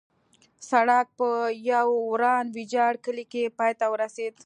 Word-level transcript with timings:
سړک 0.69 1.07
په 1.19 1.29
یو 1.71 1.87
وران 2.11 2.45
ویجاړ 2.55 2.93
کلي 3.05 3.25
کې 3.31 3.53
پای 3.57 3.71
ته 3.79 3.85
رسېده. 4.03 4.39